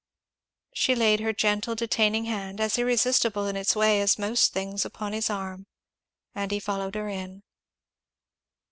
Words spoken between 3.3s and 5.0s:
in its way as most things,